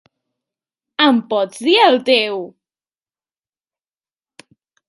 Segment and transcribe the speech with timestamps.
[1.05, 2.41] Em pots dir el teu!?